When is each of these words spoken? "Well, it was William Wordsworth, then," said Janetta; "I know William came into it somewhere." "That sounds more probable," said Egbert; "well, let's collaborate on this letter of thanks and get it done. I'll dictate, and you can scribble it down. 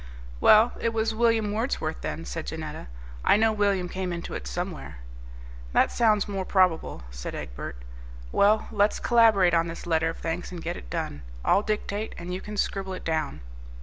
"Well, 0.39 0.71
it 0.79 0.93
was 0.93 1.13
William 1.13 1.51
Wordsworth, 1.51 2.01
then," 2.01 2.25
said 2.25 2.47
Janetta; 2.47 2.87
"I 3.23 3.37
know 3.37 3.51
William 3.53 3.87
came 3.87 4.11
into 4.11 4.33
it 4.33 4.47
somewhere." 4.47 4.97
"That 5.73 5.91
sounds 5.91 6.27
more 6.27 6.43
probable," 6.43 7.03
said 7.11 7.35
Egbert; 7.35 7.83
"well, 8.31 8.67
let's 8.71 8.99
collaborate 8.99 9.53
on 9.53 9.67
this 9.67 9.85
letter 9.85 10.09
of 10.09 10.17
thanks 10.17 10.51
and 10.51 10.59
get 10.59 10.75
it 10.75 10.89
done. 10.89 11.21
I'll 11.45 11.61
dictate, 11.61 12.15
and 12.17 12.33
you 12.33 12.41
can 12.41 12.57
scribble 12.57 12.93
it 12.93 13.03
down. 13.05 13.41